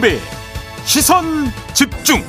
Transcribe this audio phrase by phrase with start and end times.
[0.00, 0.16] 김종배
[0.84, 1.24] 시선
[1.74, 2.20] 집중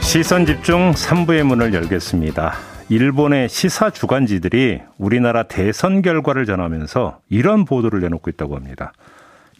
[0.00, 2.54] 시선 집중 3부의 문을 열겠습니다.
[2.88, 8.92] 일본의 시사 주간지들이 우리나라 대선 결과를 전하면서 이런 보도를 내놓고 있다고 합니다.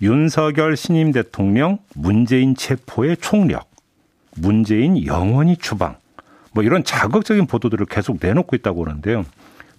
[0.01, 3.69] 윤석열 신임 대통령 문재인 체포의 총력,
[4.37, 5.97] 문재인 영원히 추방,
[6.53, 9.25] 뭐 이런 자극적인 보도들을 계속 내놓고 있다고 하는데요.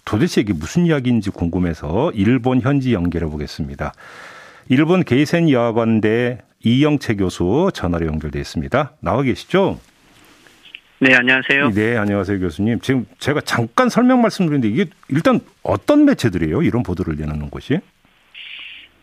[0.04, 3.94] 도대체 이게 무슨 이야기인지 궁금해서 일본 현지 연결해 보겠습니다.
[4.68, 8.92] 일본 게이센 여학원대 이영채 교수 전화로 연결돼 있습니다.
[9.00, 9.80] 나와 계시죠?
[11.00, 11.70] 네, 안녕하세요.
[11.70, 12.80] 네, 안녕하세요, 교수님.
[12.80, 16.62] 지금 제가 잠깐 설명 말씀드리는데 이게 일단 어떤 매체들이에요?
[16.62, 17.78] 이런 보도를 내놓는 곳이?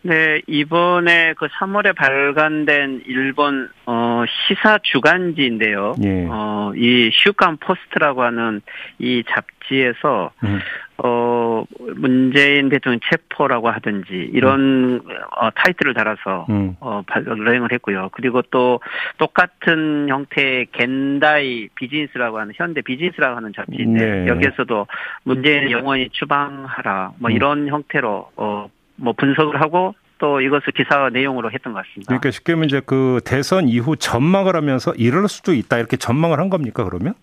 [0.02, 5.96] 네, 이번에 그 3월에 발간된 일본 어 시사 주간지인데요.
[6.04, 6.26] 예.
[6.30, 8.60] 어이 슈간 포스트라고 하는
[9.00, 10.60] 이 잡지에서 음.
[10.98, 11.64] 어
[11.96, 15.00] 문재인 대통령 체포라고 하든지 이런 음.
[15.36, 16.76] 어 타이틀을 달아서 음.
[16.80, 18.10] 어 발행을 했고요.
[18.12, 18.80] 그리고 또
[19.18, 24.26] 똑같은 형태의 겐다이 비즈니스라고 하는 현대 비즈니스라고 하는 잡지인데 네.
[24.26, 24.86] 여기에서도
[25.24, 27.36] 문재인 영원히 추방하라 뭐 음.
[27.36, 32.08] 이런 형태로 어 뭐 분석을 하고 또 이것을 기사 내용으로 했던 것 같습니다.
[32.08, 36.48] 그러니까 쉽게 말하면 이제 그 대선 이후 전망을 하면서 이럴 수도 있다 이렇게 전망을 한
[36.48, 37.14] 겁니까 그러면?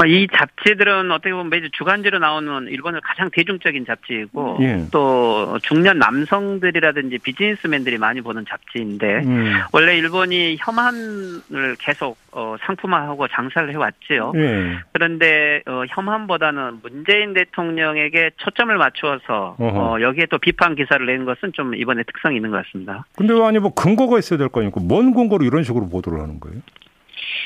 [0.00, 4.86] 뭐이 잡지들은 어떻게 보면 매주 주간지로 나오는 일본의 가장 대중적인 잡지이고 예.
[4.92, 9.54] 또 중년 남성들이라든지 비즈니스맨들이 많이 보는 잡지인데 음.
[9.72, 14.34] 원래 일본이 혐한을 계속 어, 상품화하고 장사를 해왔지요.
[14.36, 14.78] 예.
[14.92, 21.74] 그런데 어, 혐한보다는 문재인 대통령에게 초점을 맞추어서 어, 여기에 또 비판 기사를 낸 것은 좀
[21.74, 23.04] 이번에 특성이 있는 것 같습니다.
[23.16, 26.60] 근데 아니 뭐 근거가 있어야 될 거 아니고 뭔 근거로 이런 식으로 보도를 하는 거예요?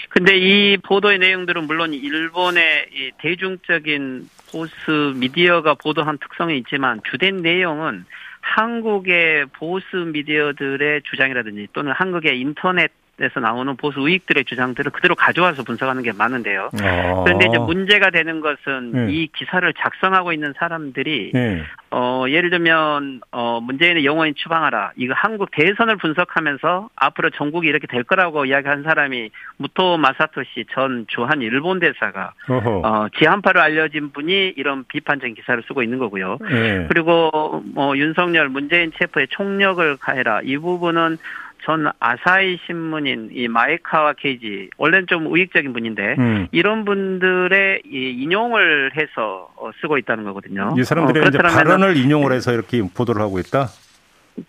[0.08, 8.04] 근데 이 보도의 내용들은 물론 일본의 이 대중적인 보수 미디어가 보도한 특성이 있지만 주된 내용은
[8.40, 16.02] 한국의 보수 미디어들의 주장이라든지 또는 한국의 인터넷 에서 나오는 보수 우익들의 주장들을 그대로 가져와서 분석하는
[16.02, 16.70] 게 많은데요.
[16.82, 17.22] 아.
[17.24, 19.12] 그런데 이제 문제가 되는 것은 네.
[19.12, 21.62] 이 기사를 작성하고 있는 사람들이 네.
[21.90, 28.02] 어 예를 들면 어 문재인의 영원히 추방하라 이거 한국 대선을 분석하면서 앞으로 전국이 이렇게 될
[28.02, 29.28] 거라고 이야기한 사람이
[29.58, 32.80] 무토 마사토시 전 주한 일본 대사가 어허.
[32.82, 36.38] 어 지한파로 알려진 분이 이런 비판적인 기사를 쓰고 있는 거고요.
[36.50, 36.86] 네.
[36.88, 41.18] 그리고 뭐 윤석열 문재인 체포에 총력을 가해라 이 부분은
[41.64, 46.48] 전 아사히 신문인 이 마이카와 케이지 원래는 좀 우익적인 분인데 음.
[46.50, 50.74] 이런 분들의 이 인용을 해서 어, 쓰고 있다는 거거든요.
[50.76, 53.68] 이 사람들의 어, 이제 발언을 인용을 해서 이렇게 보도를 하고 있다.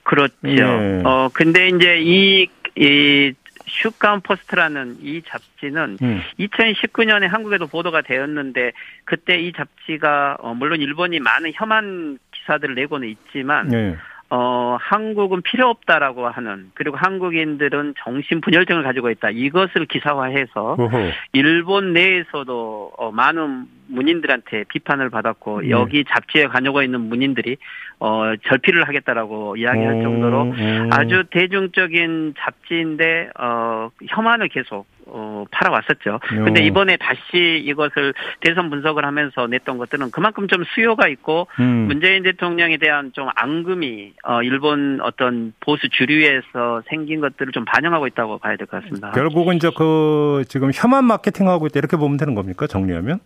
[0.04, 0.34] 그렇죠.
[0.46, 1.02] 예.
[1.04, 3.34] 어 근데 이제 이, 이
[3.68, 6.22] 슈간 포스트라는 이 잡지는 음.
[6.40, 8.72] 2019년에 한국에도 보도가 되었는데
[9.06, 13.96] 그때 이 잡지가 어, 물론 일본이 많은 혐한 기사들을 내고는 있지만 네.
[14.36, 19.30] 어, 한국은 필요 없다라고 하는 그리고 한국인들은 정신 분열증을 가지고 있다.
[19.30, 21.12] 이것을 기사화해서 어허.
[21.34, 25.70] 일본 내에서도 어, 많은 문인들한테 비판을 받았고 네.
[25.70, 27.58] 여기 잡지에 관여가 있는 문인들이
[28.00, 30.90] 어, 절필을 하겠다라고 이야기할 정도로 음.
[30.92, 36.20] 아주 대중적인 잡지인데 어, 혐한을 계속 어, 팔아왔었죠.
[36.28, 36.66] 근데 어.
[36.66, 41.88] 이번에 다시 이것을 대선 분석을 하면서 냈던 것들은 그만큼 좀 수요가 있고 음.
[41.88, 48.40] 문재인 대통령에 대한 좀 앙금이 어, 일본 어떤 보수 주류에서 생긴 것들을 좀 반영하고 있다고
[48.40, 49.12] 봐야 될 것 같습니다.
[49.12, 52.66] 결국은 이제 그 지금 혐한 마케팅하고 있다 이렇게 보면 되는 겁니까?
[52.68, 53.20] 정리하면?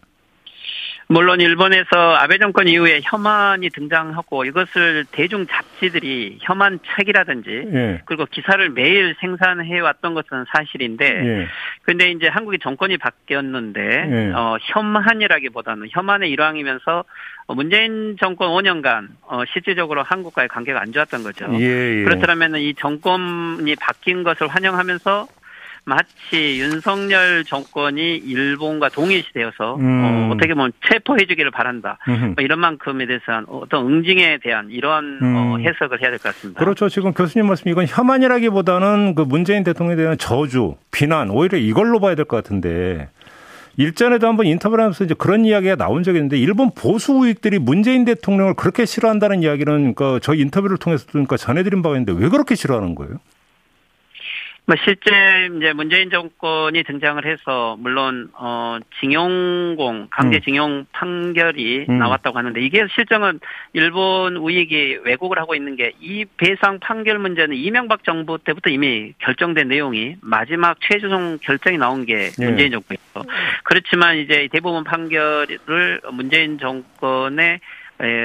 [1.09, 8.01] 물론 일본에서 아베 정권 이후에 혐한이 등장하고 이것을 대중 잡지들이 혐한 책이라든지 예.
[8.05, 11.47] 그리고 기사를 매일 생산해 왔던 것은 사실인데 예.
[11.83, 14.31] 근데 이제 한국이 정권이 바뀌었는데 예.
[14.33, 17.05] 어 혐한이라기보다는 혐한의 일환이면서
[17.55, 21.47] 문재인 정권 5년간 어 실질적으로 한국과의 관계가 안 좋았던 거죠.
[21.53, 22.03] 예, 예.
[22.03, 25.27] 그렇다면 이 정권이 바뀐 것을 환영하면서
[25.87, 30.31] 마치 윤석열 정권이 일본과 동일시 되어서 음.
[30.33, 31.97] 어, 떻게 보면 체포해주기를 바란다.
[32.05, 35.35] 뭐 이런 만큼에 대해서 어떤 응징에 대한 이런 어, 음.
[35.37, 36.59] 어, 해석을 해야 될 것 같습니다.
[36.59, 36.89] 그렇죠.
[36.89, 42.25] 지금 교수님 말씀 이건 혐한이라기보다는 그 문재인 대통령에 대한 저주, 비난 오히려 이걸로 봐야 될
[42.25, 43.07] 것 같은데
[43.77, 48.55] 일전에도 한번 인터뷰를 하면서 이제 그런 이야기가 나온 적이 있는데 일본 보수 우익들이 문재인 대통령을
[48.55, 53.19] 그렇게 싫어한다는 이야기는 그 저희 인터뷰를 통해서 그러니까 전해드린 바가 있는데 왜 그렇게 싫어하는 거예요?
[54.67, 55.09] 뭐 실제
[55.57, 60.85] 이제 문재인 정권이 등장을 해서 물론 어 징용공 강제징용 음.
[60.91, 61.97] 판결이 음.
[61.97, 63.39] 나왔다고 하는데 이게 실정은
[63.73, 69.67] 일본 우익이 왜곡을 하고 있는 게 이 배상 판결 문제는 이명박 정부 때부터 이미 결정된
[69.67, 72.45] 내용이 마지막 최종 결정이 나온 게 네.
[72.45, 73.23] 문재인 정권이죠.
[73.63, 77.59] 그렇지만 이제 대부분 판결을 문재인 정권의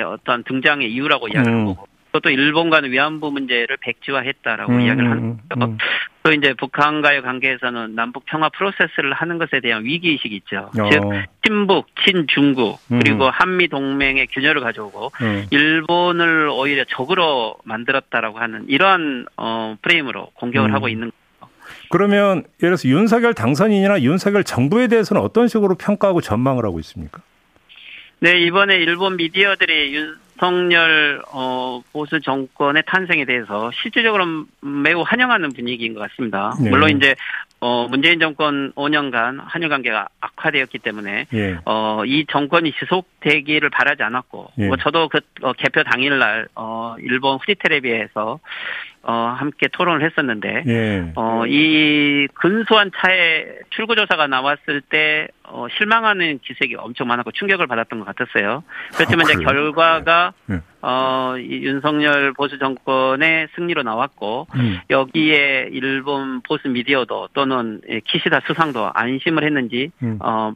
[0.06, 1.74] 어떤 등장의 이유라고 이야기하는 음.
[2.12, 5.64] 거고 그것도 일본과는 위안부 문제를 백지화했다라고 음, 이야기를 하는 음, 거죠.
[5.64, 5.78] 음.
[6.22, 10.70] 또 이제 북한과의 관계에서는 남북 평화 프로세스를 하는 것에 대한 위기 의식이 있죠.
[10.78, 10.90] 어.
[10.90, 11.02] 즉
[11.44, 13.00] 친북, 친중국 음.
[13.02, 15.46] 그리고 한미 동맹의 균열을 가져오고 음.
[15.50, 20.74] 일본을 오히려 적으로 만들었다라고 하는 이러한 어 프레임으로 공격을 음.
[20.74, 21.10] 하고 있는
[21.90, 27.22] 그러면 예를 들어서 윤석열 당선인이나 윤석열 정부에 대해서는 어떤 식으로 평가하고 전망을 하고 있습니까?
[28.20, 35.94] 네, 이번에 일본 미디어들이 윤 석열 어, 보수 정권의 탄생에 대해서 실질적으로 매우 환영하는 분위기인
[35.94, 36.54] 것 같습니다.
[36.60, 36.70] 네.
[36.70, 37.14] 물론 이제
[37.60, 41.58] 어, 문재인 정권 5년간 한일 관계가 악화되었기 때문에 예.
[41.64, 44.66] 어, 이 정권이 지속되기를 바라지 않았고, 예.
[44.66, 48.40] 뭐 저도 그 어, 개표 당일날 어, 일본 후지 텔레비에서
[49.04, 51.12] 어, 함께 토론을 했었는데, 예.
[51.16, 58.04] 어, 이 근소한 차에 출구조사가 나왔을 때, 어, 실망하는 기색이 엄청 많았고 충격을 받았던 것
[58.04, 58.62] 같았어요.
[58.94, 59.42] 그렇지만 아, 이제?
[59.44, 60.60] 결과가, 네.
[60.82, 64.78] 어, 이 윤석열 보수 정권의 승리로 나왔고, 음.
[64.88, 70.18] 여기에 일본 보수 미디어도 또는 이 키시다 수상도 안심을 했는지, 음.
[70.20, 70.52] 어,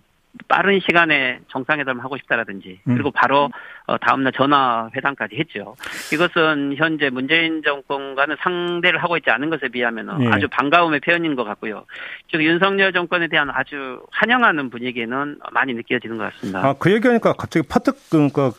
[0.48, 2.94] 빠른 시간에 정상회담을 하고 싶다라든지 음.
[2.94, 3.50] 그리고 바로
[3.86, 5.76] 어, 다음날 전화 회담까지 했죠.
[6.12, 10.28] 이것은 현재 문재인 정권과는 상대를 하고 있지 않은 것에 비하면 예.
[10.28, 11.84] 아주 반가움의 표현인 것 같고요.
[12.30, 16.66] 즉 윤석열 정권에 대한 아주 환영하는 분위기는 많이 느껴지는 것 같습니다.
[16.66, 18.52] 아, 그 얘기하니까 갑자기 퍼뜩 그러니까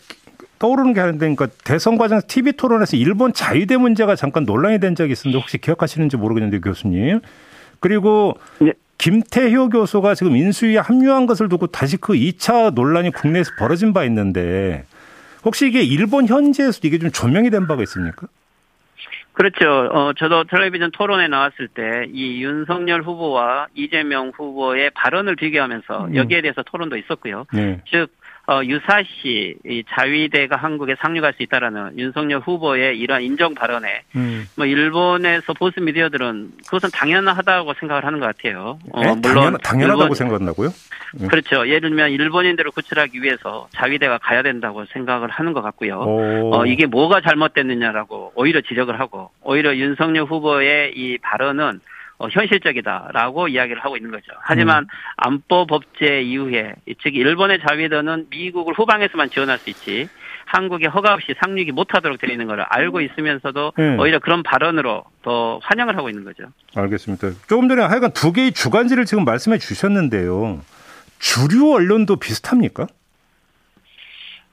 [0.59, 5.13] 떠오르는 게 하는데 그러니까 대선 과정 TV 토론에서 일본 자위대 문제가 잠깐 논란이 된 적이
[5.13, 7.21] 있었는데 혹시 기억하시는지 모르겠는데 교수님.
[7.79, 8.73] 그리고 네.
[8.97, 14.85] 김태효 교수가 지금 인수위에 합류한 것을 두고 다시 그 2차 논란이 국내에서 벌어진 바 있는데
[15.45, 18.27] 혹시 이게 일본 현지에서 이게 좀 조명이 된 바가 있습니까?
[19.33, 19.69] 그렇죠.
[19.93, 26.15] 어, 저도 텔레비전 토론에 나왔을 때 이 윤석열 후보와 이재명 후보의 발언을 비교하면서 음.
[26.15, 27.45] 여기에 대해서 토론도 있었고요.
[27.53, 27.79] 네.
[27.87, 28.07] 즉
[28.49, 34.47] 어, 유사시 이 자위대가 한국에 상륙할 수 있다라는 윤석열 후보의 이러한 인정 발언에 음.
[34.55, 38.79] 뭐 일본에서 보수 미디어들은 그것은 당연하다고 생각을 하는 것 같아요.
[38.93, 39.21] 어, 에?
[39.21, 40.69] 당연, 당연 하다고 일본- 생각한다고요?
[41.29, 41.67] 그렇죠.
[41.67, 45.99] 예를 들면 일본인들을 구출하기 위해서 자위대가 가야 된다고 생각을 하는 것 같고요.
[45.99, 46.51] 오.
[46.55, 51.81] 어, 이게 뭐가 잘못됐느냐라고 오히려 지적을 하고 오히려 윤석열 후보의 이 발언은
[52.19, 54.31] 어, 현실적이다라고 이야기를 하고 있는 거죠.
[54.39, 54.87] 하지만 음.
[55.17, 56.73] 안보 법제 이후에
[57.03, 60.07] 즉 일본의 자위대는 미국을 후방에서만 지원할 수 있지
[60.45, 63.99] 한국에 허가 없이 상륙이 못하도록 되어 있는 걸 알고 있으면서도 음.
[63.99, 66.45] 오히려 그런 발언으로 더 환영을 하고 있는 거죠.
[66.75, 67.31] 알겠습니다.
[67.47, 70.61] 조금 전에 하여간 두 개의 주간지를 지금 말씀해 주셨는데요.
[71.19, 72.87] 주류 언론도 비슷합니까?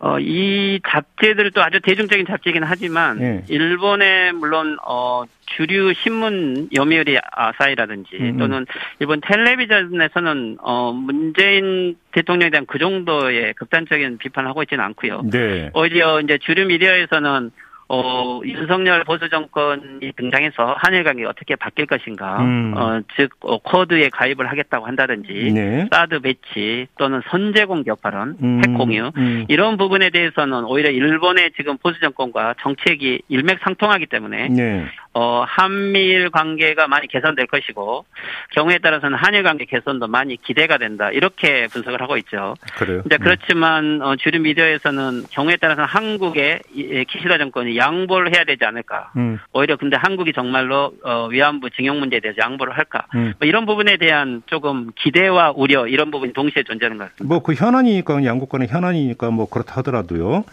[0.04, 3.42] 어, 이 잡지들도 아주 대중적인 잡지이긴 하지만 예.
[3.48, 5.24] 일본의 물론 어,
[5.56, 8.36] 주류 신문 요미우리 아사히라든지 음, 음.
[8.36, 8.66] 또는
[8.98, 15.22] 일본 텔레비전에서는 어, 문재인 대통령에 대한 그 정도의 극단적인 비판을 하고 있지는 않고요.
[15.32, 15.70] 네.
[15.72, 17.50] 오히려 이제 주류 미디어에서는
[17.88, 22.74] 어, 윤석열 보수 정권이 등장해서 한일 관계가 어떻게 바뀔 것인가, 음.
[22.76, 25.86] 어, 즉, 어, 코드에 가입을 하겠다고 한다든지, 네.
[25.92, 29.44] 사드 배치 또는 선제 공격 발언, 음, 핵 공유, 음.
[29.48, 34.86] 이런 부분에 대해서는 오히려 일본의 지금 보수 정권과 정책이 일맥상통하기 때문에 네.
[35.16, 38.04] 어 한미일 관계가 많이 개선될 것이고
[38.50, 42.56] 경우에 따라서는 한일 관계 개선도 많이 기대가 된다 이렇게 분석을 하고 있죠.
[42.76, 43.00] 그래요.
[43.06, 49.12] 이제 그렇지만 어, 주류 미디어에서는 경우에 따라서는 한국의 이- 키시다 정권이 양보를 해야 되지 않을까.
[49.16, 53.06] 음, 오히려 근데 한국이 정말로 어, 위안부 징용 문제에 대해서 양보를 할까.
[53.14, 53.34] 음.
[53.38, 57.24] 뭐 이런 부분에 대한 조금 기대와 우려 이런 부분이 동시에 존재하는 것 같습니다.
[57.34, 60.44] 뭐 그 현안이니까 양국 간의 현안이니까 뭐 그렇다 하더라도요.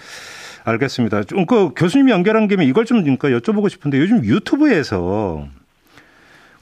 [0.63, 1.23] 알겠습니다.
[1.23, 5.47] 좀 그 교수님이 연결한 김에 이걸 좀 그러니까 여쭤보고 싶은데 요즘 유튜브에서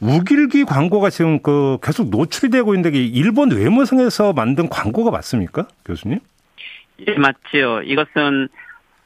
[0.01, 6.19] 우길기 광고가 지금 그 계속 노출이 되고 있는데 일본 외무성에서 만든 광고가 맞습니까, 교수님?
[7.07, 7.81] 예, 맞지요.
[7.83, 8.47] 이것은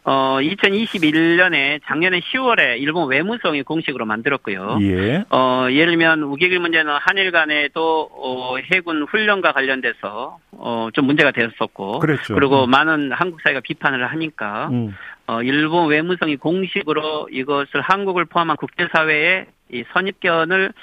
[0.05, 4.79] 어 2021년에 작년에 10월에 일본 외무성이 공식으로 만들었고요.
[4.81, 5.23] 예.
[5.29, 11.99] 어 예를 들면 우기길 문제는 한일 간에도 어, 해군 훈련과 관련돼서 어 좀 문제가 되었었고
[11.99, 12.37] 그랬죠.
[12.37, 14.95] 리고 많은 한국 사회가 비판을 하니까 음.
[15.27, 20.73] 어 일본 외무성이 공식으로 이것을 한국을 포함한 국제 사회에 이 선입견을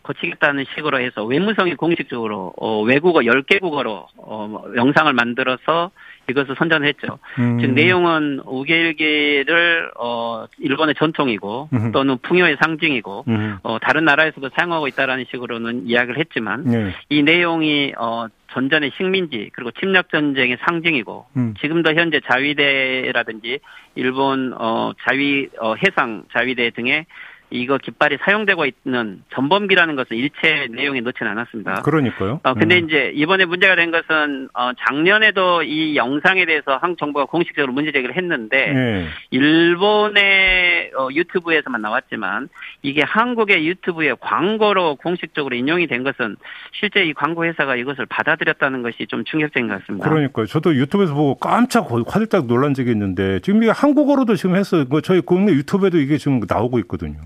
[0.00, 5.90] 거치겠다는 식으로 해서 외무성이 공식적으로 어, 외국어 10개 국어로 어, 영상을 만들어서
[6.30, 7.18] 이것을 선전했죠.
[7.38, 7.58] 음.
[7.58, 11.92] 즉 내용은 우길기를 어, 일본의 전통이고 음흠.
[11.92, 13.58] 또는 풍요의 상징이고 음.
[13.62, 16.92] 어, 다른 나라에서도 사용하고 있다라는 식으로는 이야기를 했지만 네.
[17.08, 21.54] 이 내용이 어, 전전의 식민지 그리고 침략 전쟁의 상징이고 음.
[21.60, 23.60] 지금도 현재 자위대라든지
[23.94, 27.06] 일본 어 자위 어 해상 자위대 등의
[27.50, 31.82] 이거 깃발이 사용되고 있는 전범기라는 것은 일체 내용에 넣지는 않았습니다.
[31.82, 32.40] 그러니까요.
[32.42, 32.84] 어, 근데 음.
[32.84, 38.16] 이제 이번에 문제가 된 것은 어, 작년에도 이 영상에 대해서 한국 정부가 공식적으로 문제 제기를
[38.16, 39.06] 했는데 예.
[39.30, 42.48] 일본의 어, 유튜브에서만 나왔지만
[42.82, 46.36] 이게 한국의 유튜브의 광고로 공식적으로 인용이 된 것은
[46.78, 50.08] 실제 이 광고 회사가 이것을 받아들였다는 것이 좀 충격적인 것 같습니다.
[50.08, 50.46] 그러니까요.
[50.46, 54.84] 저도 유튜브에서 보고 깜짝 화들짝 놀란 적이 있는데 지금 이게 한국어로도 지금 했어요.
[54.88, 57.18] 그 저희 국내 유튜브에도 이게 지금 나오고 있거든요.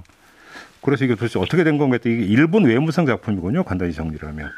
[0.83, 3.65] 그래서 이게 도대체 어떻게 된 건가 했더니 이게 일본 외무성 작품이군요.
[3.65, 4.51] 간단히 정리를 하면.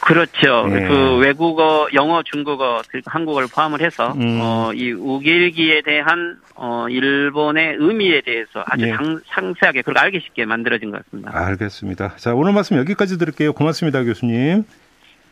[0.00, 0.66] 그렇죠.
[0.70, 0.88] 예.
[0.88, 4.38] 그 외국어, 영어, 중국어, 그리고 한국어를 포함을 해서 음.
[4.40, 8.90] 어, 이 우길기에 대한 어, 일본의 의미에 대해서 아주 예.
[8.90, 11.30] 상, 상세하게 그리고 알기 쉽게 만들어진 것 같습니다.
[11.32, 12.16] 알겠습니다.
[12.16, 13.52] 자, 오늘 말씀 여기까지 들을게요.
[13.52, 14.64] 고맙습니다, 교수님.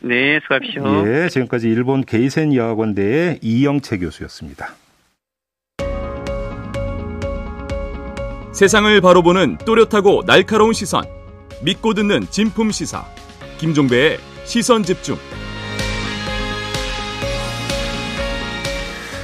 [0.01, 1.07] 네, 수고하십시오.
[1.07, 4.69] 예, 지금까지 일본 게이센 여학원대의 이영채 교수였습니다.
[8.59, 11.05] 세상을 바로 보는 또렷하고 날카로운 시선.
[11.63, 13.05] 믿고 듣는 진품 시사.
[13.57, 15.15] 김종배의 시선 집중.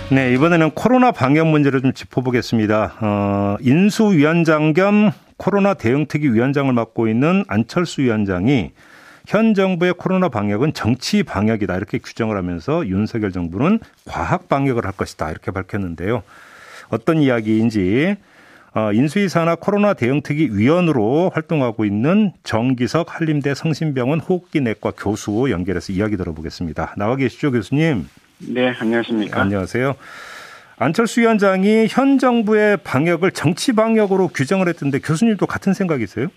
[0.10, 2.94] 네, 이번에는 코로나 방역 문제를 좀 짚어보겠습니다.
[3.02, 8.72] 어, 인수위원장 겸 코로나 대응특위 위원장을 맡고 있는 안철수 위원장이
[9.28, 15.30] 현 정부의 코로나 방역은 정치 방역이다 이렇게 규정을 하면서 윤석열 정부는 과학 방역을 할 것이다
[15.30, 16.24] 이렇게 밝혔는데요.
[16.90, 18.35] 어떤 이야기인지 어,
[18.94, 26.96] 인수위 산하 코로나 대응특위 위원으로 활동하고 있는 정기석 한림대 성심병원 호흡기내과 교수 연결해서 이야기 들어보겠습니다.
[26.98, 28.08] 나와 계시죠, 교수님?
[28.40, 29.40] 네, 안녕하십니까.
[29.40, 29.96] 안녕하세요.
[30.78, 36.28] 안철수 위원장이 현 정부의 방역을 정치 방역으로 규정을 했던데 교수님도 같은 생각이세요?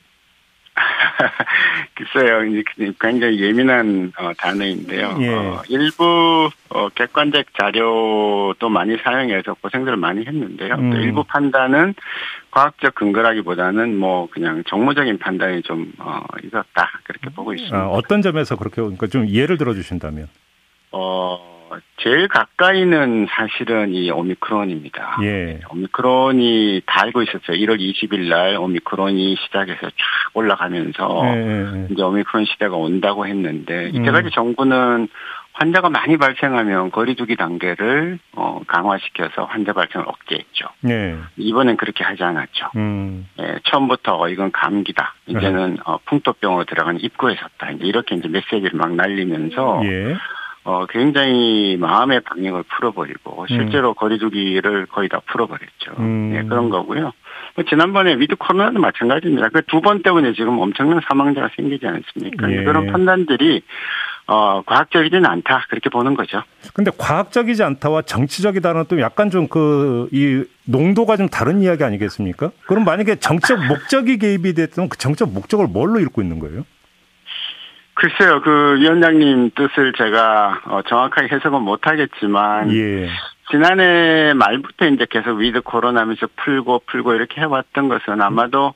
[1.94, 2.62] 글쎄요, 이제
[3.00, 5.16] 굉장히 예민한 어, 단어인데요.
[5.20, 5.28] 예.
[5.28, 10.74] 어, 일부 어, 객관적 자료도 많이 사용해서 고생들을 많이 했는데요.
[10.74, 10.90] 음.
[10.90, 11.94] 또 일부 판단은
[12.50, 17.76] 과학적 근거라기보다는 뭐 그냥 정무적인 판단이 좀 어, 있었다 그렇게 보고 있습니다.
[17.76, 20.28] 아, 어떤 점에서 그렇게 그러니까 좀 예를 들어 주신다면.
[20.92, 21.57] 어,
[21.98, 25.18] 제일 가까이는 사실은 이 오미크론입니다.
[25.22, 25.60] 예.
[25.70, 27.56] 오미크론이 다 알고 있었어요.
[27.56, 29.94] 1월 20일 날 오미크론이 시작해서 쫙
[30.34, 31.88] 올라가면서 예, 예, 예.
[31.90, 33.94] 이제 오미크론 시대가 온다고 했는데 음.
[33.94, 35.08] 이때까지 정부는
[35.58, 40.66] 환자가 많이 발생하면 거리두기 단계를 어, 강화시켜서 환자 발생을 억제했죠.
[40.88, 41.16] 예.
[41.36, 42.70] 이번엔 그렇게 하지 않았죠.
[42.76, 43.26] 음.
[43.40, 45.14] 예, 처음부터 어, 이건 감기다.
[45.26, 47.72] 이제는 어, 풍토병으로 들어가는 입구에 섰다.
[47.72, 50.16] 이제 이렇게 이제 메시지를 막 날리면서 예.
[50.68, 55.92] 어, 굉장히 마음의 방역을 풀어버리고 실제로 거리두기를 거의 다 풀어버렸죠.
[55.98, 56.32] 음.
[56.36, 57.12] 예, 그런 거고요.
[57.54, 59.48] 뭐 지난번에 위드 코로나도 마찬가지입니다.
[59.48, 62.52] 그 두 번 때문에 지금 엄청난 사망자가 생기지 않았습니까?
[62.52, 62.64] 예.
[62.64, 63.62] 그런 판단들이
[64.26, 66.42] 어, 과학적이지는 않다 그렇게 보는 거죠.
[66.74, 72.50] 근데 과학적이지 않다와 정치적이다는 또 약간 좀 그 이 농도가 좀 다른 이야기 아니겠습니까?
[72.66, 76.64] 그럼 만약에 정치적 목적이 개입이 됐다면 그 정치적 목적을 뭘로 읽고 있는 거예요?
[78.00, 83.08] 글쎄요, 그 위원장님 뜻을 제가 어, 정확하게 해석은 못하겠지만 예.
[83.50, 88.74] 지난해 말부터 이제 계속 위드 코로나 하면서 풀고 풀고 이렇게 해왔던 것은 아마도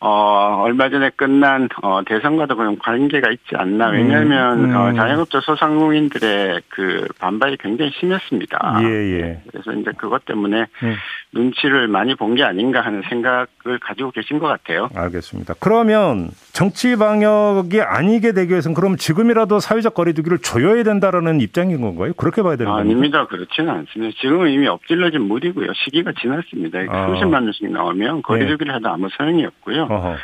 [0.00, 3.88] 어, 얼마 전에 끝난, 어, 대선과도 그런 관계가 있지 않나.
[3.88, 4.76] 왜냐하면, 음, 음.
[4.76, 8.80] 어, 자영업자 소상공인들의 그 반발이 굉장히 심했습니다.
[8.82, 9.42] 예, 예.
[9.50, 10.94] 그래서 이제 그것 때문에 음.
[11.32, 14.88] 눈치를 많이 본 게 아닌가 하는 생각을 가지고 계신 것 같아요.
[14.94, 15.54] 알겠습니다.
[15.60, 22.12] 그러면 정치 방역이 아니게 되기 위해서는 그럼 지금이라도 사회적 거리두기를 조여야 된다라는 입장인 건가요?
[22.14, 22.80] 그렇게 봐야 되는 겁니까?
[22.90, 23.26] 아닙니다.
[23.26, 24.16] 그렇지는 않습니다.
[24.20, 25.72] 지금은 이미 엎질러진 물이고요.
[25.74, 26.78] 시기가 지났습니다.
[26.88, 27.08] 아.
[27.12, 29.82] 수십만 명씩 나오면 거리두기를 해도 아무 소용이 없고요.
[29.90, 30.16] 어허.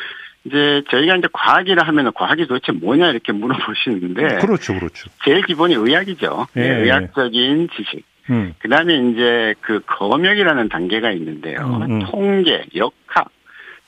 [0.46, 5.08] 이제 저희가 이제 과학이라 하면 과학이 도대체 뭐냐 이렇게 물어보시는데 그렇죠, 그렇죠.
[5.24, 6.46] 제일 기본이 의학이죠.
[6.56, 6.82] 예, 네, 예.
[6.84, 8.04] 의학적인 지식.
[8.30, 8.54] 음.
[8.58, 11.58] 그 다음에 이제 그 검역이라는 단계가 있는데요.
[11.60, 11.98] 음, 음.
[12.06, 13.28] 통계, 역학.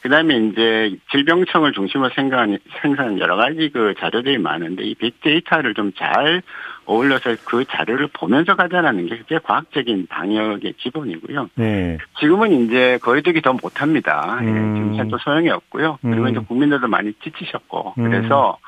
[0.02, 5.92] 그 다음에 이제 질병청을 중심으로 생각한, 생산한 여러 가지 그 자료들이 많은데 이 빅데이터를 좀
[5.96, 6.42] 잘
[6.86, 11.50] 어울려서 그 자료를 보면서 가자라는 게 그게 과학적인 방역의 기본이고요.
[11.56, 11.98] 네.
[12.20, 14.38] 지금은 이제 거리두기 더 못합니다.
[14.42, 14.74] 예, 음.
[14.74, 15.98] 지금 현도 소용이 없고요.
[16.00, 16.28] 그리고 음.
[16.28, 18.04] 이제 국민들도 많이 지치셨고 음.
[18.04, 18.58] 그래서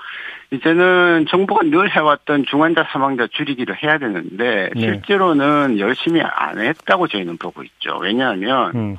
[0.50, 4.80] 이제는 정부가 늘 해왔던 중환자 사망자 줄이기를 해야 되는데 네.
[4.80, 7.98] 실제로는 열심히 안 했다고 저희는 보고 있죠.
[8.00, 8.96] 왜냐하면 음.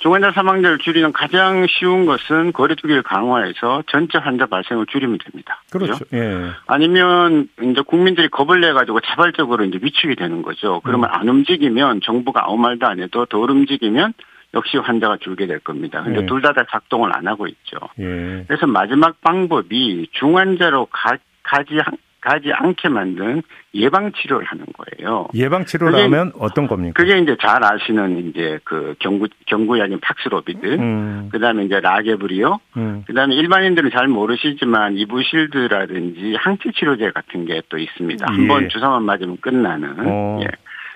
[0.00, 5.62] 중환자 사망자를 줄이는 가장 쉬운 것은 거리두기를 강화해서 전체 환자 발생을 줄이면 됩니다.
[5.70, 5.84] 그죠?
[5.84, 6.04] 그렇죠.
[6.14, 6.50] 예.
[6.66, 10.80] 아니면 이제 국민들이 겁을 내 가지고 자발적으로 이제 위축이 되는 거죠.
[10.84, 11.14] 그러면 음.
[11.14, 14.14] 안 움직이면 정부가 아무 말도 안 해도 덜 움직이면
[14.54, 16.02] 역시 환자가 줄게 될 겁니다.
[16.02, 16.26] 근데 네.
[16.26, 17.76] 둘다 다 작동을 안 하고 있죠.
[18.00, 18.44] 예.
[18.48, 21.78] 그래서 마지막 방법이 중환자로 가, 가지
[22.22, 23.42] 가지 않게 만든
[23.74, 25.28] 예방 치료를 하는 거예요.
[25.34, 26.92] 예방 치료라면 어떤 겁니까?
[27.02, 33.04] 그게 이제 잘 아시는 이제 그 경구 경구약인 팍스로비드, 음, 그다음에 이제 라게브리오, 음.
[33.06, 38.26] 그다음에 일반인들은 잘 모르시지만 이부실드라든지 항체 치료제 같은 게 또 있습니다.
[38.30, 38.36] 예.
[38.36, 39.94] 한번 주사만 맞으면 끝나는.
[40.00, 40.40] 어.
[40.42, 40.46] 예.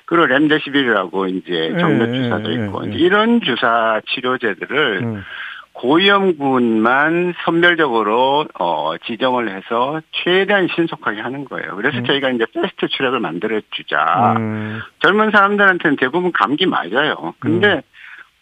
[0.07, 3.03] 그리고 렘데시빌이라고 이제 정맥 예, 주사도 예, 있고 예, 이제 예.
[3.05, 5.25] 이런 주사 치료제들을 음.
[5.73, 11.75] 고위험군만 선별적으로 어 지정을 해서 최대한 신속하게 하는 거예요.
[11.77, 12.05] 그래서 음.
[12.05, 14.35] 저희가 이제 패스트 트랙을 만들어 주자.
[14.37, 14.81] 음.
[15.01, 17.35] 젊은 사람들한테는 대부분 감기 맞아요.
[17.41, 17.83] 근데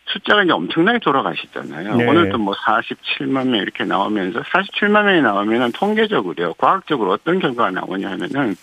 [0.07, 1.97] 숫자가 이제 엄청나게 돌아가시잖아요.
[1.97, 2.07] 네.
[2.07, 6.55] 오늘도 뭐 47만 명 이렇게 나오면서 47만 명이 나오면은 통계적으로요.
[6.55, 8.55] 과학적으로 어떤 결과가 나오냐 하면은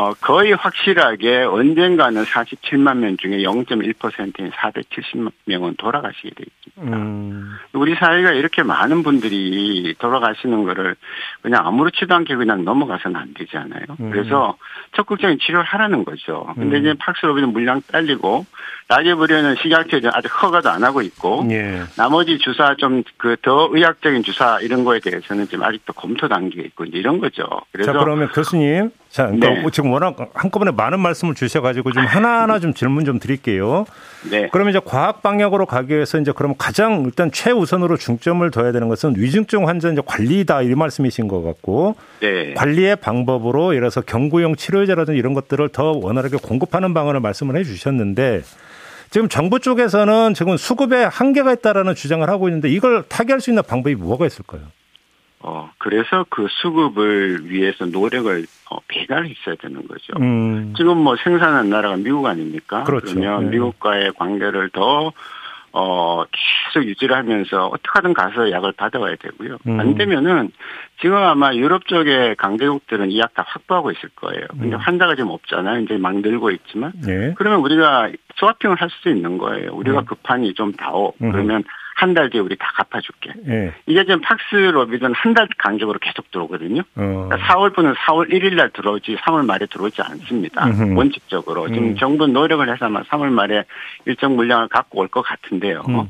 [0.00, 6.96] 어 거의 확실하게 언젠가는 47만 명 중에 0.1%인 470명은 돌아가시게 돼 있습니다.
[6.96, 7.50] 음.
[7.74, 10.96] 우리 사회가 이렇게 많은 분들이 돌아가시는 거를
[11.42, 13.82] 그냥 아무렇지도 않게 그냥 넘어가서는 안 되잖아요.
[14.00, 14.10] 음.
[14.10, 14.56] 그래서
[14.96, 16.46] 적극적인 치료를 하라는 거죠.
[16.54, 16.80] 근데 음.
[16.80, 18.46] 이제 팍스로비는 물량 딸리고
[18.88, 21.82] 라게브리오는 식약처에 아직 허가도 안 하고 있고 예.
[21.96, 26.84] 나머지 주사 좀 그 더 의학적인 주사 이런 거에 대해서는 지금 아직도 검토 단계에 있고
[26.84, 27.44] 이제 이런 거죠.
[27.72, 29.66] 그래서 자 그러면 교수님, 자 그러니까 네.
[29.72, 33.84] 지금 워낙 한꺼번에 많은 말씀을 주셔가지고 좀 하나하나 좀 질문 좀 드릴게요.
[34.30, 34.48] 네.
[34.52, 39.14] 그러면 이제 과학 방향으로 가기 위해서 이제 그러면 가장 일단 최우선으로 중점을 둬야 되는 것은
[39.16, 42.54] 위중증 환자 이제 관리다 이 말씀이신 것 같고 네.
[42.54, 48.42] 관리의 방법으로 예를 들어서 경구용 치료제라든지 이런 것들을 더 원활하게 공급하는 방안을 말씀을 해주셨는데
[49.10, 53.96] 지금 정부 쪽에서는 지금 수급에 한계가 있다라는 주장을 하고 있는데 이걸 타개할 수 있는 방법이
[53.96, 54.60] 뭐가 있을까요?
[55.42, 60.12] 어 그래서 그 수급을 위해서 노력을 어, 배가를 했어야 되는 거죠.
[60.20, 62.84] 음, 지금 뭐 생산한 나라가 미국 아닙니까?
[62.84, 63.14] 그렇죠.
[63.14, 63.50] 그러면 네.
[63.52, 65.12] 미국과의 관계를 더
[65.72, 66.24] 어,
[66.74, 69.56] 계속 유지를 하면서 어떻게든 가서 약을 받아와야 되고요.
[69.68, 69.78] 음.
[69.80, 70.50] 안 되면은
[71.00, 74.46] 지금 아마 유럽 쪽의 강대국들은 이 약 다 확보하고 있을 거예요.
[74.50, 74.80] 근데 음.
[74.80, 75.80] 환자가 지금 없잖아요.
[75.82, 76.92] 이제 막 늘고 있지만.
[77.06, 77.34] 예.
[77.36, 79.70] 그러면 우리가 스와핑을 할 수도 있는 거예요.
[79.72, 80.04] 우리가 음.
[80.06, 81.14] 급하니 좀 다오.
[81.22, 81.30] 음.
[81.30, 81.62] 그러면
[82.00, 83.32] 한 달 뒤에 우리 다 갚아줄게.
[83.48, 83.72] 예.
[83.86, 86.80] 이게 지금 팍스 로비든 한달 강적으로 계속 들어오거든요.
[86.96, 87.28] 어.
[87.28, 90.66] 그러니까 4월 분은 4월 1일 날 들어오지 3월 말에 들어오지 않습니다.
[90.66, 90.96] 음흠.
[90.98, 91.68] 원칙적으로.
[91.68, 91.96] 지금 음.
[91.96, 93.64] 정부 노력을 해서 아마 3월 말에
[94.06, 95.82] 일정 물량을 갖고 올 것 같은데요.
[95.88, 96.08] 음.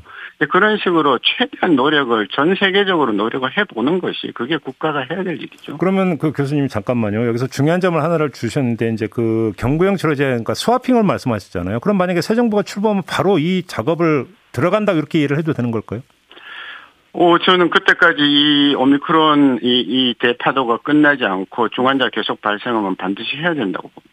[0.49, 5.77] 그런 식으로 최대한 노력을 전 세계적으로 노력을 해보는 것이 그게 국가가 해야 될 일이죠.
[5.77, 7.27] 그러면 그 교수님 잠깐만요.
[7.27, 11.79] 여기서 중요한 점을 하나를 주셨는데 이제 그 경구형 치료제 그러니까 스와핑을 말씀하셨잖아요.
[11.81, 16.01] 그럼 만약에 새 정부가 출범하면 바로 이 작업을 들어간다 이렇게 이해를 해도 되는 걸까요?
[17.13, 23.53] 오, 저는 그때까지 이 오미크론 이, 이 대파도가 끝나지 않고 중환자 계속 발생하면 반드시 해야
[23.53, 24.11] 된다고 봅니다.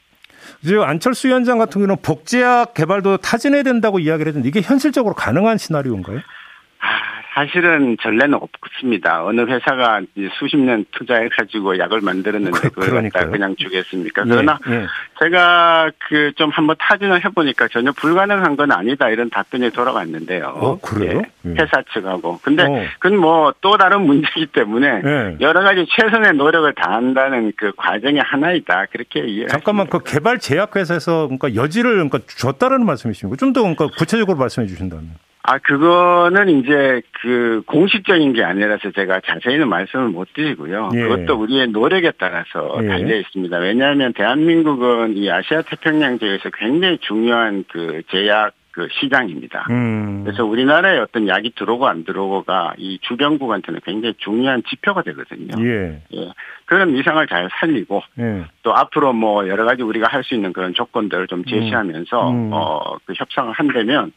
[0.65, 6.19] 지금 안철수 위원장 같은 경우는 복제약 개발도 타진해야 된다고 이야기를 했는데 이게 현실적으로 가능한 시나리오인가요?
[6.19, 9.25] 아, 사실은 전례는 없습니다.
[9.25, 10.01] 어느 회사가
[10.39, 13.29] 수십 년 투자해가지고 약을 만들었는데 그- 그걸 갖다.
[13.31, 14.25] 그냥 주겠습니까?
[14.25, 14.87] 그러나 예, 예.
[15.21, 20.47] 제가 그 좀 한번 타진을 해보니까 전혀 불가능한 건 아니다 이런 답변이 돌아갔는데요.
[20.57, 21.23] 어, 그래요?
[21.47, 21.55] 예, 예.
[21.61, 22.39] 회사 측하고.
[22.43, 22.85] 근데 어.
[22.99, 25.37] 그건 뭐 또 다른 문제이기 때문에 예.
[25.41, 29.47] 여러 가지 최선의 노력을 다한다는 그 과정의 하나이다 그렇게 이해.
[29.47, 33.37] 잠깐만 그 개발 제약회사에서 그러니까 여지를 그러니까 줬다라는 말씀이십니까?
[33.37, 35.11] 좀더 그러니까 구체적으로 말씀해 주신다면.
[35.51, 40.91] 아, 그거는 이제 그 공식적인 게 아니라서 제가 자세히는 말씀을 못 드리고요.
[40.95, 41.01] 예.
[41.01, 42.87] 그것도 우리의 노력에 따라서 예.
[42.87, 43.57] 달려 있습니다.
[43.57, 49.67] 왜냐하면 대한민국은 이 아시아 태평양 지역에서 굉장히 중요한 그 제약 그 시장입니다.
[49.71, 50.23] 음.
[50.23, 55.55] 그래서 우리나라에 어떤 약이 들어오고 안 들어오고가 이 주변국한테는 굉장히 중요한 지표가 되거든요.
[55.65, 56.03] 예.
[56.15, 56.29] 예.
[56.67, 58.45] 그런 이상을 잘 살리고 예.
[58.63, 62.51] 또 앞으로 뭐 여러 가지 우리가 할 수 있는 그런 조건들을 좀 제시하면서 음.
[62.53, 64.13] 어, 그 협상을 한다면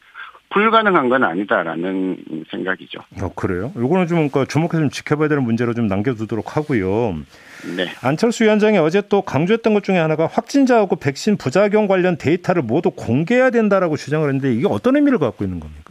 [0.52, 3.00] 불가능한 건 아니다라는 생각이죠.
[3.22, 3.72] 어, 그래요?
[3.76, 7.16] 요거는 좀 그러니까 주목해서 좀 지켜봐야 되는 문제로 좀 남겨두도록 하고요.
[7.76, 7.86] 네.
[8.02, 13.50] 안철수 위원장이 어제 또 강조했던 것 중에 하나가 확진자하고 백신 부작용 관련 데이터를 모두 공개해야
[13.50, 15.81] 된다라고 주장을 했는데 이게 어떤 의미를 갖고 있는 겁니까?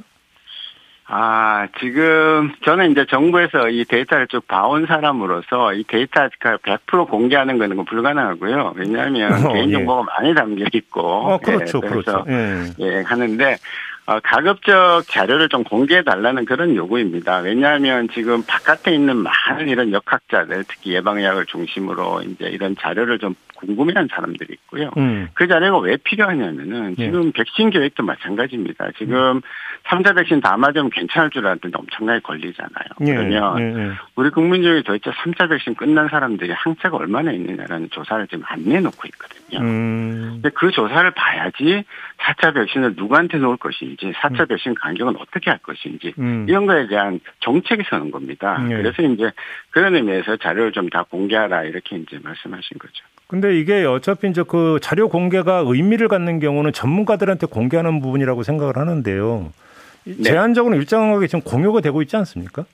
[1.14, 6.30] 아, 지금 저는 이제 정부에서 이 데이터를 쭉 봐온 사람으로서 이 데이터가
[6.64, 8.76] 100% 공개하는 거는 불가능하고요.
[8.78, 11.02] 왜냐하면 어, 개인정보가 많이 담겨 있고.
[11.02, 12.26] 어, 그렇죠, 예, 그래서 그렇죠.
[12.30, 12.74] 예.
[12.80, 13.58] 예, 하는데,
[14.06, 17.40] 어, 가급적 자료를 좀 공개해 달라는 그런 요구입니다.
[17.40, 24.10] 왜냐하면 지금 바깥에 있는 많은 이런 역학자들, 특히 예방의학을 중심으로 이제 이런 자료를 좀 궁금해하는
[24.12, 24.92] 사람들이 있고요.
[24.98, 25.30] 음.
[25.34, 27.06] 그 자료가 왜 필요하냐면은 예.
[27.06, 28.92] 지금 백신 계획도 마찬가지입니다.
[28.98, 29.42] 지금
[29.86, 32.86] 3차 백신 다 맞으면 괜찮을 줄 알았는데 엄청나게 걸리잖아요.
[33.02, 33.14] 예.
[33.16, 33.92] 그러면 예, 예.
[34.16, 39.08] 우리 국민 중에 도대체 3차 백신 끝난 사람들이 항체가 얼마나 있느냐라는 조사를 지금 안 내놓고
[39.08, 39.60] 있거든요.
[39.66, 40.30] 음.
[40.34, 41.84] 근데 그 조사를 봐야지
[42.20, 46.46] 4차 백신을 누구한테 놓을 것인지, 4차 백신 간격은 어떻게 할 것인지, 음.
[46.48, 48.60] 이런 거에 대한 정책이 서는 겁니다.
[48.60, 48.76] 네.
[48.76, 49.32] 그래서 이제
[49.72, 53.06] 그런 의미에서 자료를 좀 다 공개하라 이렇게 이제 말씀하신 거죠.
[53.32, 59.54] 근데 이게 어차피 이제 그 자료 공개가 의미를 갖는 경우는 전문가들한테 공개하는 부분이라고 생각을 하는데요.
[60.04, 60.22] 네.
[60.22, 62.66] 제한적으로 일정하게 지금 공유가 되고 있지 않습니까?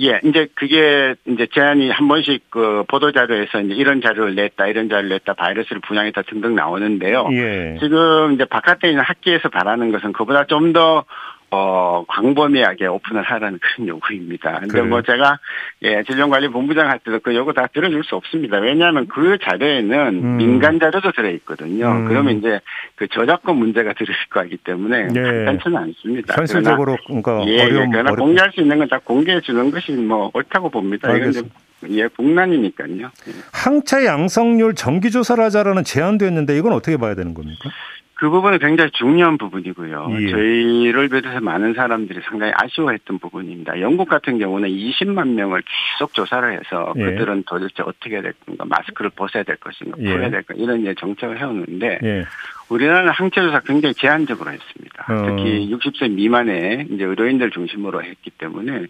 [0.00, 4.88] 예, 이제 그게 이제 제한이 한 번씩 그 보도 자료에서 이제 이런 자료를 냈다, 이런
[4.88, 7.28] 자료를 냈다, 바이러스를 분양했다 등등 나오는데요.
[7.30, 7.76] 예.
[7.78, 11.04] 지금 이제 바깥에 있는 학계에서 바라는 것은 그보다 좀더
[11.50, 14.60] 어, 광범위하게 오픈을 하라는 그런 요구입니다.
[14.60, 14.86] 근데 그래요?
[14.86, 15.38] 뭐 제가,
[15.82, 18.58] 예, 질병관리본부장 할 때도 그 요구 다 들어줄 수 없습니다.
[18.58, 20.36] 왜냐하면 그 자료에는 음.
[20.36, 21.86] 민간 자료도 들어있거든요.
[21.86, 22.08] 음.
[22.08, 22.60] 그러면 이제
[22.96, 25.22] 그 저작권 문제가 들어있을 거기 때문에 네.
[25.22, 26.34] 간단치는 않습니다.
[26.36, 28.24] 현실적으로, 그러니까 예, 예 어려움, 예, 그러나 어렵...
[28.24, 31.14] 공개할 수 있는 건 다 공개해 주는 것이 뭐 옳다고 봅니다.
[31.14, 31.50] 이건
[31.90, 33.02] 예, 국난이니까요.
[33.02, 33.32] 예.
[33.52, 37.70] 항체 양성률 정기조사를 하자라는 제안도 했는데 이건 어떻게 봐야 되는 겁니까?
[38.18, 40.08] 그 부분은 굉장히 중요한 부분이고요.
[40.18, 40.30] 예.
[40.30, 43.80] 저희를 비롯해서 많은 사람들이 상당히 아쉬워했던 부분입니다.
[43.80, 47.00] 영국 같은 경우는 20만 명을 계속 조사를 해서 예.
[47.00, 50.10] 그들은 도대체 어떻게 해야 될 건가, 마스크를 벗어야 될 것인가, 예.
[50.10, 52.24] 풀어야 될 건가, 이런 정책을 해오는데 예.
[52.68, 55.06] 우리나라는 항체 조사 굉장히 제한적으로 했습니다.
[55.08, 55.26] 어.
[55.36, 58.86] 특히 60세 미만의 이제 의료인들 중심으로 했기 때문에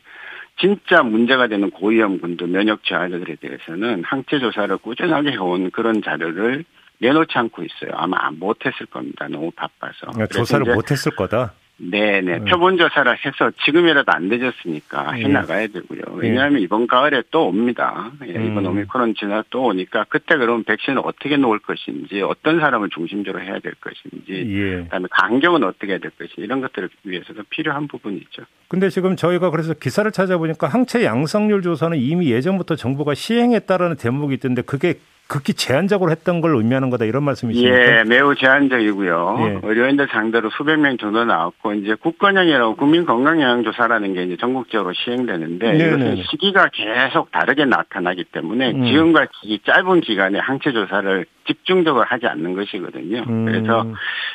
[0.59, 6.65] 진짜 문제가 되는 고위험군도 면역 저하자들에 대해서는 항체 조사를 꾸준하게 해온 그런 자료를
[7.01, 7.93] 내놓지 않고 있어요.
[7.95, 9.27] 아마 못했을 겁니다.
[9.29, 10.07] 너무 바빠서.
[10.13, 11.53] 그러니까 조사를 못했을 거다.
[11.81, 12.39] 네네.
[12.39, 12.45] 음.
[12.45, 15.23] 표본 조사를 해서 지금이라도 안 되졌으니까 예.
[15.23, 16.01] 해나가야 되고요.
[16.23, 16.29] 예.
[16.29, 18.11] 왜냐하면 이번 가을에 또 옵니다.
[18.27, 18.71] 예, 이번 음.
[18.71, 23.75] 오미크론 지나 또 오니까 그때 그럼 백신을 어떻게 놓을 것인지 어떤 사람을 중심적으로 해야 될
[23.75, 24.83] 것인지 예.
[24.83, 28.43] 그다음에 간격은 어떻게 해야 될 것인지 이런 것들을 위해서도 필요한 부분이죠.
[28.67, 34.63] 근데 지금 저희가 그래서 기사를 찾아보니까 항체 양성률 조사는 이미 예전부터 정부가 시행했다라는 대목이 있던데
[34.63, 37.77] 그게 극히 제한적으로 했던 걸 의미하는 거다 이런 말씀이십니까?
[37.77, 39.37] 예, 매우 제한적이고요.
[39.41, 39.61] 예.
[39.63, 45.87] 의료인들 상대로 수백 명 정도 나왔고 이제 국건영이라고 국민건강영양조사라는 게 이제 전국적으로 시행되는데 네네.
[45.87, 46.23] 이것은 네.
[46.31, 48.87] 시기가 계속 다르게 나타나기 때문에 음.
[48.87, 53.25] 지금과 이 짧은 기간에 항체 조사를 집중적으로 하지 않는 것이거든요.
[53.29, 53.45] 음.
[53.45, 53.87] 그래서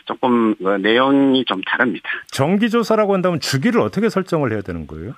[0.05, 2.07] 조금 그 내용이 좀 다릅니다.
[2.27, 5.13] 정기 조사라고 한다면 주기를 어떻게 설정을 해야 되는 거예요?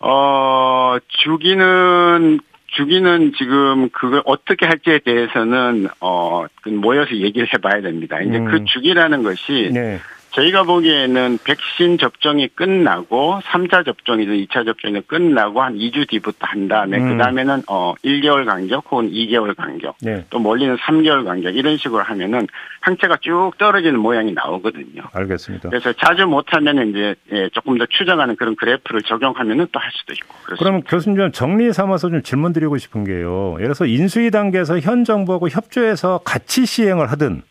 [0.00, 2.40] 어, 주기는
[2.76, 8.20] 주기는 지금 그걸 어떻게 할지에 대해서는 어그 모여서 얘기를 해봐야 됩니다.
[8.20, 8.50] 이제 그 음.
[8.50, 10.00] 그 주기라는 것이 네.
[10.34, 16.98] 저희가 보기에는 백신 접종이 끝나고 3차 접종이든 2차 접종이 끝나고 한 2주 뒤부터 한 다음에
[16.98, 17.16] 음.
[17.16, 20.24] 그다음에는 어 1개월 간격 혹은 2개월 간격 네.
[20.30, 22.46] 또 멀리는 3개월 간격 이런 식으로 하면은
[22.80, 25.02] 항체가 쭉 떨어지는 모양이 나오거든요.
[25.12, 25.68] 알겠습니다.
[25.70, 30.34] 그래서 자주 못하면 이제 예, 조금 더 추정하는 그런 그래프를 적용하면은 또 할 수도 있고.
[30.44, 30.64] 그렇습니다.
[30.64, 33.52] 그럼 교수님 좀 정리 삼아서 좀 질문 드리고 싶은 게요.
[33.56, 37.42] 예를 들어서 인수위 단계에서 현 정부하고 협조해서 같이 시행을 하든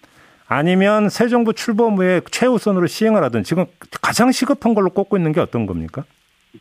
[0.53, 3.65] 아니면 새 정부 출범 후에 최우선으로 시행을 하든 지금
[4.01, 6.03] 가장 시급한 걸로 꼽고 있는 게 어떤 겁니까?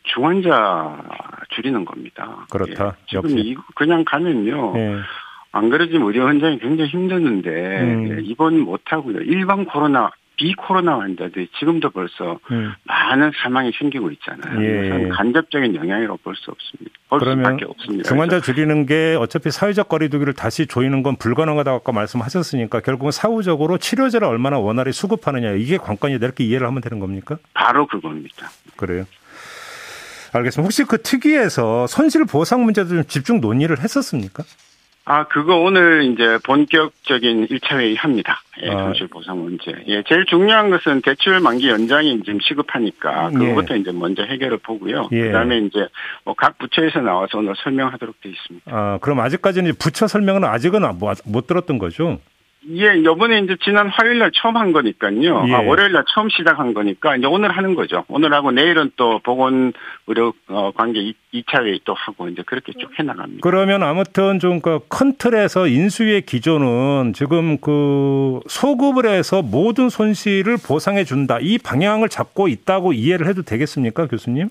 [0.03, 1.03] 중환자
[1.49, 2.47] 줄이는 겁니다.
[2.49, 2.95] 그렇다.
[2.97, 3.05] 예.
[3.07, 4.73] 지금 이 그냥 가면요.
[4.77, 4.95] 예.
[5.51, 7.49] 안 그러지면 의료 현장이 굉장히 힘드는데
[7.81, 8.09] 음.
[8.09, 9.19] 예, 입원 못 하고요.
[9.19, 12.73] 일반 코로나 비코로나 환자들이 지금도 벌써 음.
[12.85, 14.63] 많은 사망이 생기고 있잖아요.
[14.63, 15.07] 예.
[15.09, 16.91] 간접적인 영향이라고 볼 수 없습니다.
[17.09, 18.09] 볼 그러면 없습니다.
[18.09, 24.27] 중환자 줄이는 게 어차피 사회적 거리두기를 다시 조이는 건 불가능하다고 아까 말씀하셨으니까 결국은 사후적으로 치료제를
[24.27, 27.37] 얼마나 원활히 수급하느냐 이게 관건이다 이렇게 이해를 하면 되는 겁니까?
[27.53, 28.49] 바로 그겁니다.
[28.75, 29.05] 그래요.
[30.33, 30.63] 알겠습니다.
[30.65, 34.43] 혹시 그 특위에서 손실 보상 문제도 좀 집중 논의를 했었습니까?
[35.05, 38.41] 아, 그거 오늘 이제 본격적인 1차 회의 합니다.
[38.61, 38.83] 예, 아.
[38.85, 39.73] 손실 보상 문제.
[39.87, 43.79] 예, 제일 중요한 것은 대출 만기 연장이 지금 시급하니까 그것부터 예.
[43.79, 45.09] 이제 먼저 해결을 보고요.
[45.11, 45.23] 예.
[45.25, 45.87] 그다음에 이제
[46.23, 48.71] 뭐 각 부처에서 나와서 오늘 설명하도록 되어 있습니다.
[48.71, 50.81] 아, 그럼 아직까지는 부처 설명은 아직은
[51.25, 52.19] 못 들었던 거죠?
[52.69, 55.45] 예, 요번에 이제 지난 화요일 날 처음 한 거니까요.
[55.47, 55.53] 예.
[55.53, 58.05] 아, 월요일 날 처음 시작한 거니까 이제 오늘 하는 거죠.
[58.07, 59.73] 오늘 하고 내일은 또 보건
[60.07, 63.39] 의료 어, 관계 2차 회의 또 하고 이제 그렇게 쭉 해 나갑니다.
[63.41, 71.39] 그러면 아무튼 좀그큰 틀에서 인수위의 기조는 지금 그 소급을 해서 모든 손실을 보상해 준다.
[71.41, 74.49] 이 방향을 잡고 있다고 이해를 해도 되겠습니까, 교수님?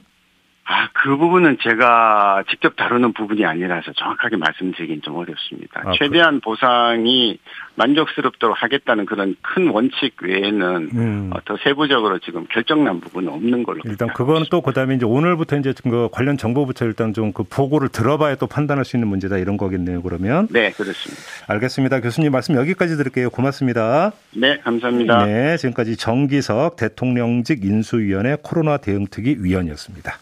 [0.64, 5.82] 아, 그 부분은 제가 직접 다루는 부분이 아니라서 정확하게 말씀드리긴 좀 어렵습니다.
[5.84, 6.40] 아, 최대한 그...
[6.40, 7.38] 보상이
[7.74, 11.30] 만족스럽도록 하겠다는 그런 큰 원칙 외에는 음.
[11.32, 13.80] 어, 더 세부적으로 지금 결정난 부분은 없는 걸로.
[13.86, 18.36] 일단 그거는 또 그다음에 이제 오늘부터 이제 그 관련 정보부처 일단 좀 그 보고를 들어봐야
[18.36, 20.02] 또 판단할 수 있는 문제다 이런 거겠네요.
[20.02, 20.48] 그러면.
[20.50, 21.22] 네, 그렇습니다.
[21.48, 22.00] 알겠습니다.
[22.00, 23.30] 교수님 말씀 여기까지 드릴게요.
[23.30, 24.12] 고맙습니다.
[24.34, 25.26] 네, 감사합니다.
[25.26, 30.18] 네, 지금까지 정기석 대통령직 인수위원회 코로나 대응특위 위원이었습니다.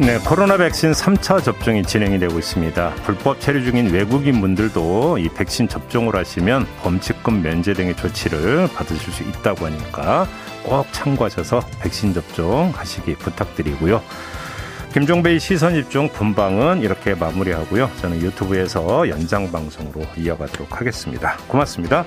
[0.00, 2.94] 네, 코로나 백신 3차 접종이 진행이 되고 있습니다.
[3.02, 9.24] 불법 체류 중인 외국인 분들도 이 백신 접종을 하시면 범칙금 면제 등의 조치를 받으실 수
[9.24, 10.28] 있다고 하니까
[10.62, 14.00] 꼭 참고하셔서 백신 접종 하시기 부탁드리고요.
[14.92, 17.90] 김종배의 시선 집중 본방은 이렇게 마무리하고요.
[18.00, 21.36] 저는 유튜브에서 연장 방송으로 이어가도록 하겠습니다.
[21.48, 22.04] 고맙습니다.